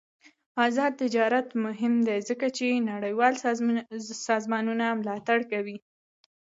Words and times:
آزاد 0.65 0.93
تجارت 1.03 1.47
مهم 1.65 1.93
دی 2.07 2.17
ځکه 2.29 2.47
چې 2.57 2.85
نړیوال 2.91 3.33
سازمانونه 4.27 4.85
ملاتړ 4.99 5.39
کوي. 5.51 5.77